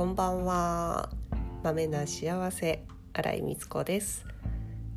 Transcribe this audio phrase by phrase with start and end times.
[0.00, 1.10] こんばんは。
[1.62, 4.24] 豆な幸せ新井光子です。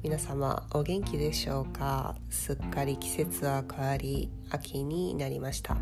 [0.01, 2.15] 皆様お元気でしょうか？
[2.29, 5.75] すっかり季節は変わり秋になりました。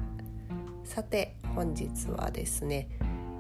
[0.84, 2.90] さて本日はですね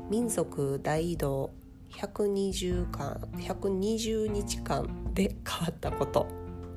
[0.08, 1.50] 民族大移動
[1.94, 6.28] 120間120日間で変わったこと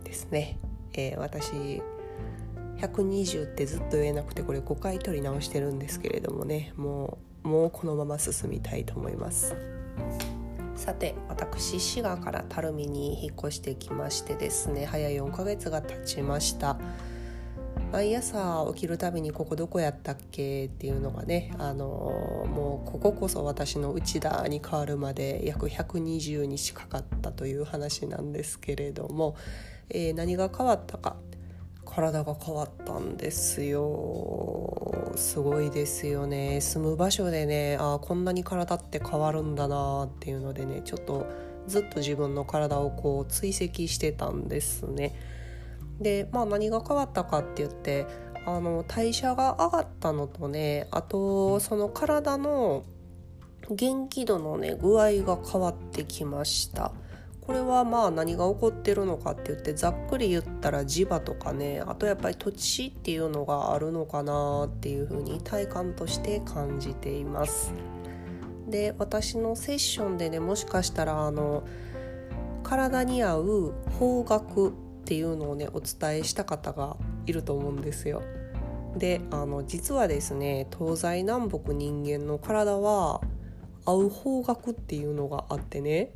[0.02, 0.58] ですね、
[0.94, 1.82] えー、私
[2.78, 9.54] 120ってずっと言えなくてこれ5回取り直してるんですけれどもねもうもうこのまま進みたいと思います。
[10.74, 16.78] さて私滋賀から垂水に引っ越してきましてですね早4ヶ月が経ちました。
[17.92, 21.84] 毎朝起きるたびにここどこやったっけっていうのがねあの
[22.48, 29.36] もうこここそ私の内田に変わるまで約120日かかったという話なんですけれども、
[29.90, 31.16] えー、何が変わったか。
[31.94, 35.12] 体が変わったんですよ。
[35.14, 36.60] すごいですよね。
[36.60, 41.26] 住む場所でねあこんなに体って変わるんだなっていうのでねちょっと
[41.68, 45.14] ずっと自分の体をこう追跡してたんですね。
[46.00, 48.06] でまあ何が変わったかって言って
[48.44, 52.84] あの代謝が上がったのとねあとその体の
[53.70, 56.92] 元気度のね具合が変わってきました。
[57.46, 67.74] これはまあ何が起こってるのかって言ってざっくり言ったら磁場とかねあとやっぱり土地っていうのがあるのかなっていうふうに体感として感じています。
[68.68, 71.64] で私のセッションでねもしかしたらあの
[72.62, 74.72] 体に合う方角っ
[75.04, 78.22] ていうのをねお伝えした方がいると思うんですよ。
[78.96, 83.20] であの実はですね東西南北人間の体は
[83.84, 86.12] 合う方角っていうのがあってね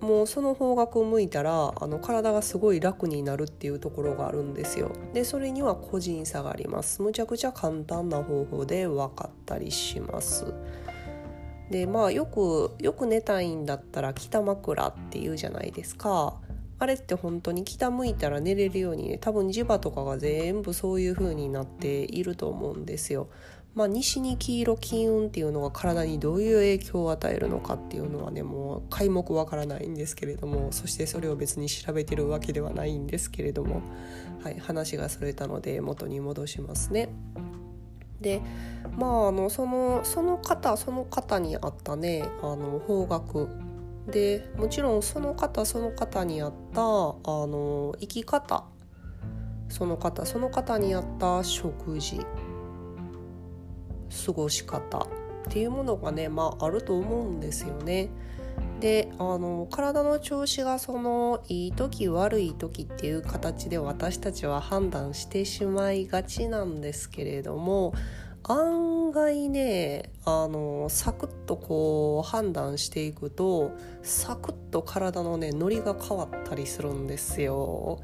[0.00, 4.92] もうその方角を向いたらあの体がすごい楽になるっていうところがあるんですよ。
[5.14, 7.02] でそれには個人差があります。
[7.02, 10.54] むちゃくちゃ簡単な方法で分かったりします。
[11.70, 16.40] でまあよくよく寝たいんだったら北枕って言うじゃないですか。
[16.78, 23.28] あれって本当に北向いたら寝れるようにね多分磁場とかが全部そういう風になっていると思うんですよ。
[23.76, 33.82] まあ、西に黄色金運っていうのが体にどういう影響を与えるのかっていうのはねもう皆目わからないんですけれどもそしてそれを別に調べてるわけではないんですけれども、
[34.42, 37.10] はい、話がそれたので元に戻しますね。
[38.18, 38.40] で
[38.96, 43.50] まああのそのその方その方にあったねあの方角。
[44.10, 48.64] でもちろんその方その方にあったあの生き方。
[49.68, 52.20] その方その方にあった食事。
[54.26, 55.06] 過ごし方っ
[55.48, 58.08] ていうものがねまああると思うんですよね。
[58.80, 67.94] であの体の調子がそのいい時悪い時っていう形で私たちは判断してしまいがちなんですけれども
[68.44, 73.72] 案外ねあのサクッとこう判断していくと
[74.02, 78.00] サクッと体のねノリが変わったりするんですよ。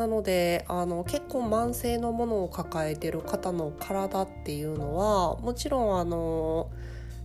[0.00, 6.70] なのであの結構慢性のものを抱えてる方の体っていうのはもちろんあの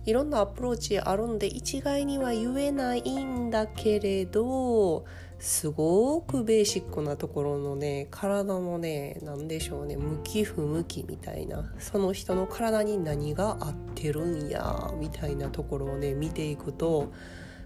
[0.04, 5.06] いろんなアプローチあるんで一概には言えないんだけれど
[5.38, 17.10] すごくベーシックなところのね体のね何でしょうね向き不向きみたいなその人の体に何が合ってるんやみたいなところをね見ていくと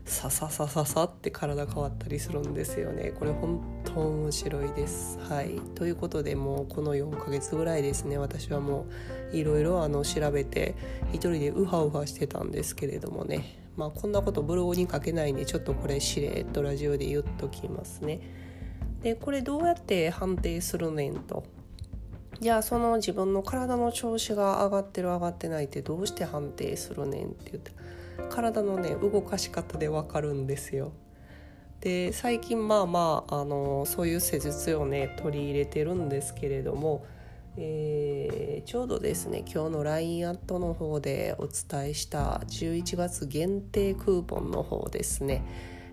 [0.05, 3.12] さささささって体変わったりするんですよね。
[3.19, 5.19] これ本当面白いです。
[5.28, 5.61] はい。
[5.75, 8.19] ということでもうこの4ヶ月ぐらいですね。
[8.19, 8.87] 私はも
[9.33, 10.75] ういろいろ調べて
[11.12, 13.59] 一人でウハウハしてたんですけれどもね。
[13.77, 18.21] まあこんなことブログに書けないんでちょっとこれしれっとラジオで言っときますね。
[19.03, 21.44] でこれどうやって判定するねんと。
[22.41, 27.72] じゃあその自分の体の調子が上がってる上がってないってどうして判定するねんって言って。
[28.28, 30.92] 体のね動かし方でわかるんですよ。
[31.81, 37.06] で最近まあまああのそういう施術をね取り入れてるんですけれども、
[37.56, 45.43] えー、ちょうどですね今日の LINE アットの方でお伝えした11月限定クーポンの方ですね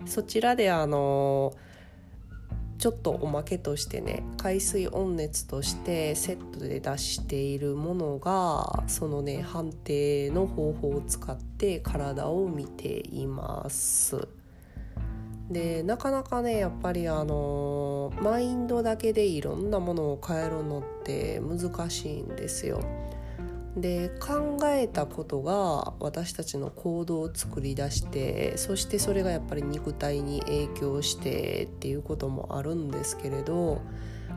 [0.04, 1.54] そちらであの
[2.78, 14.28] ちょっとおまけとしてね海水温熱としてセットで出しているものがそのね判定の方法を使って体を見ています。
[15.50, 22.80] でなかなかねやっぱりあのマインドだけでいろんなものを変えるのって難しいんですよ。
[23.76, 33.80] で考えたことが私たちの行動を作り出してそしてそれがやっぱり肉体に影響してっていうこともあるんですけれど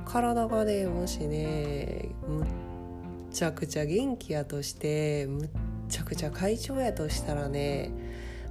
[0.06, 2.48] 体がねもしねむっ
[3.32, 5.50] ちゃくちゃ元気やとしてむっ
[5.90, 7.92] ちゃくちゃ会長やとしたらね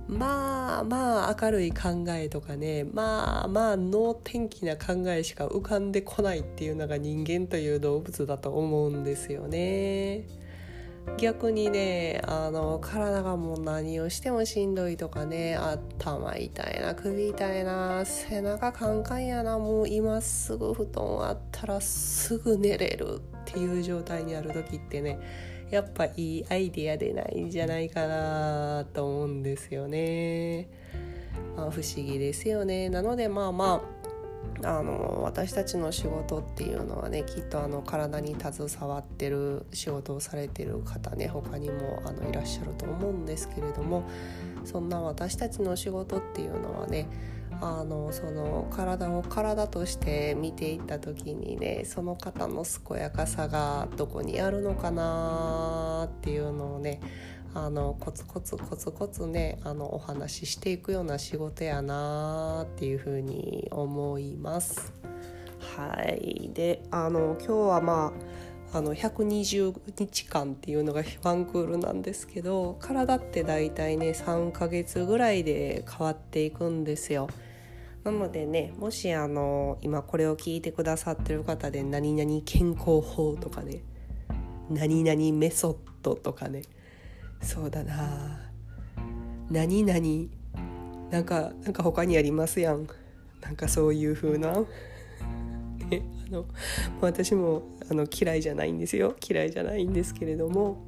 [0.09, 10.40] まあまあ明るい考えとかねまあまあ能天気な考えしか浮かんでこないっていうのが人間という動物だと思うんですよね。
[11.19, 25.19] 逆にねあの体がもう何をしてもしんどいとかね頭痛いな首痛いな背中カンカンやなもう今すぐ布団あったらすぐ寝れるっていう状態にある時ってね
[25.71, 30.69] やっぱいいアイデアでないんじゃないかなと思うんですよね。
[31.57, 34.00] まあ、不思議ですよねなのでまあまあ
[34.65, 44.09] あの私たちの仕事っていうのはねきっとあの体に携わってる仕事をされてる方ね他にもあのいらっしゃると思うんですけれども
[44.65, 47.09] そんな私たちの仕事っていうのはね
[47.61, 57.01] あのその体を体として見ていった時にねその方の健やかさがどこにあるのかなっていうのをね
[57.53, 64.93] あのコツコツコツコツねあのお話ししていくような仕事やなっていうふうに思います。
[65.77, 68.13] はいであの今日はま
[68.73, 77.29] ああの120日間っていうのがワンクールなんですけど体って大体ね3ヶ月ぐらいで変わっていくんですよ。
[78.05, 83.83] なのでねもしあの今これを聞いてくださってる方で何々健康法とかね
[84.71, 86.63] 何々メソッドとかね
[87.41, 88.41] そうだな。
[89.51, 90.29] 何々。
[91.11, 92.87] なんかなんか他にありますやん。
[93.43, 94.51] なんかそういう風な。
[94.61, 94.65] あ
[96.31, 96.45] の
[97.01, 99.17] 私もあの嫌いじゃないんですよ。
[99.29, 100.87] 嫌いじゃないんですけれども。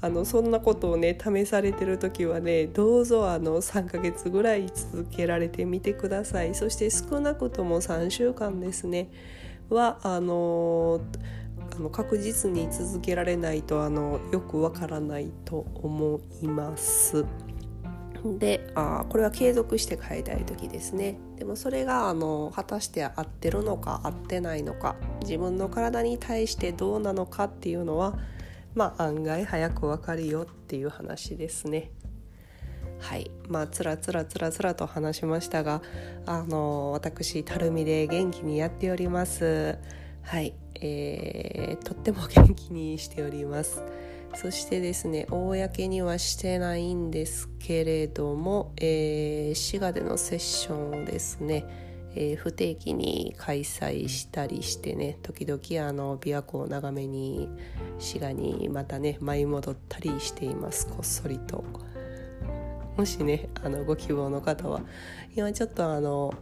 [0.00, 6.54] あのそんなことをね試されてる時はねどうぞあの3ヶ月ぐらい続けられてみてください。
[6.54, 9.08] そして少なくとも3週間ですね。
[9.70, 11.00] はあの
[11.76, 17.24] あの確実に続けられないとあのよくわからないと思います。
[18.38, 28.18] であこれは継続して変えたい時ですねでもそれがあの果たして合ってるのか合ってないのか自分の体に対してどうなのかっていうのは
[28.74, 31.90] まあ案外早くわかるよっていう話ですね。
[32.98, 35.82] はいまあつらつらつらつらと話しましたが
[36.24, 39.76] あの私たるみで元気にやっております
[40.24, 40.54] はい。
[40.80, 43.82] えー、とっても元気にしております。
[44.34, 57.48] そしてですね公にはしてないんですけれども、えー、滋賀でのセッションをですねえー、不定期に開催したりしてね時々あの琵琶湖を眺めに
[57.98, 60.86] 滋賀にまたね舞い戻ったりしています。
[60.86, 61.64] こっそりと。
[62.96, 64.80] もしねあのご希望の方は
[65.34, 66.32] 今ちょっとあの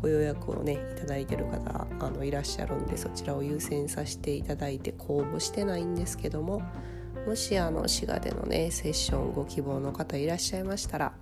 [0.00, 6.62] ご予約をねいただいてる方あのいらっしゃるんでそちらを優先させていただいて公募してないんですけども
[7.26, 11.12] もしあの滋賀でのねセッションご希望の方いらっしゃいましたら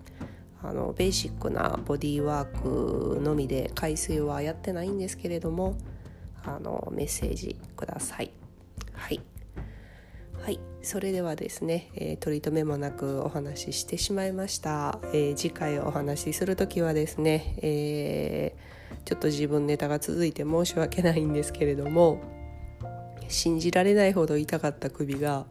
[0.62, 5.76] あのベーシックなボディーワークのみで回数はやってないんですけれども
[6.44, 8.30] あのメッセージください。
[8.92, 9.20] はい
[10.46, 22.22] はいそれではですね、えー、取り留めもなくお話ししてしまいました、えー、次回お話しする時はですね、えー、ちょっと自分ネタが続いて申し訳ないんですけれども
[23.26, 25.46] 信じられないほど痛かった首が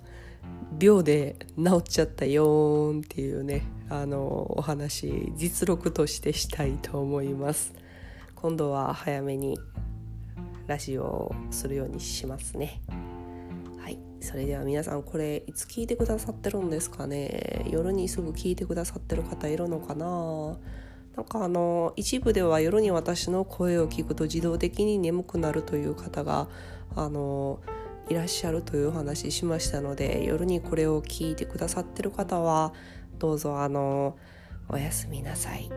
[0.80, 7.74] 秒で治っちゃったよーんっていうねあのお話実録としてしたいと思います。
[8.34, 9.60] 今度は早めに
[10.68, 12.82] ラジオをするようにしますね。
[14.26, 17.66] それでは皆さんこれいつ聞いてくださってるんですかね？
[17.70, 20.58] 夜にすぐ聞いてくださってる方いるのかな？
[21.16, 26.50] なんかあの一部では夜に私の声を聞くと自動的に眠くなるという方が
[26.96, 27.62] あの
[28.10, 32.74] いらっしゃるというお話しましたので夜にこれを聞いてくださってる方は
[33.20, 34.18] どうぞあの
[34.68, 35.70] おやすみなさい。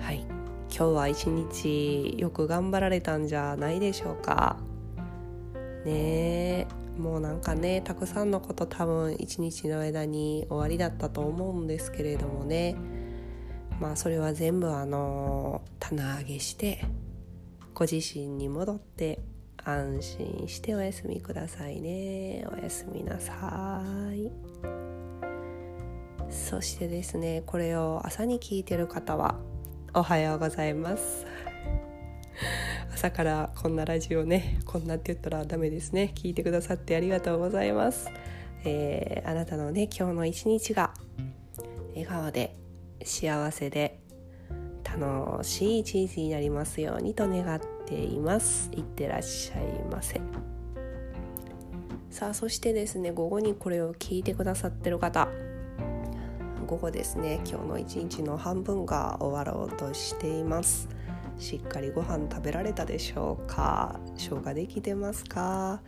[0.00, 0.26] はい。
[0.70, 4.56] 今日は一日よく頑張られたんじゃないでしょうか。
[5.84, 6.66] ねえ。
[6.98, 12.76] もうなんかねたくさんのこと多分一日の間に終わりだったと思うんですけれどもね。
[13.80, 16.84] まあそれは全部あの棚上げして
[17.74, 19.20] ご自身に戻って
[19.64, 22.44] 安心してお休みくださいね。
[22.52, 24.32] おやすみなさい。
[26.30, 29.36] そしてですねこれを朝に聞いてる方は
[29.94, 31.26] おはようございます。
[32.98, 36.10] 朝からこんなラジオねこんなって言ったらダメですね。
[36.16, 38.10] 聞いてくださってありがとうございます、
[38.64, 40.92] えー、あなたのね今日の一日が
[41.90, 42.56] 笑顔で
[43.04, 44.00] 幸せで
[44.82, 48.68] 楽しい一日になりますようにと願っています。
[48.74, 49.62] いってらっしゃい
[49.92, 50.20] ませ。
[52.10, 55.28] さあそしてですね午後にこれを聞いてくださってる方。
[56.66, 60.88] 午後ですね今日の一日の半分が終わろうとしています。
[61.38, 64.00] しっかりご飯食べられたでしょうか？
[64.16, 65.80] 消化できてますか？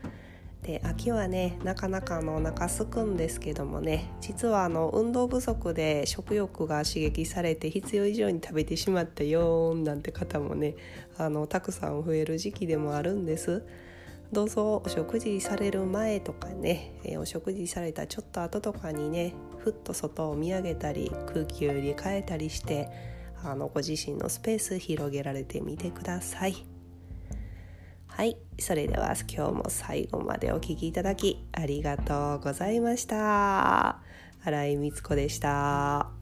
[0.62, 10.74] で秋はねなかなかあのお腹すくんですけどもね実はあの運動不足で食欲が刺激されて必要以上に食べてしまったよなんて方もね
[11.16, 13.62] あのたくさん増える時期でもあるんです。
[14.32, 22.88] どうぞお食事される前とかね、えお食事されたちょっと後とかにねふっと外を見上げたり空気を入れ替えたりして
[23.44, 26.66] あのご自身のスペース広げられてみてください。
[28.06, 34.00] はいそれでは今日も最後までお聴きいただきありがとうございました
[34.44, 36.19] 新井光子でした。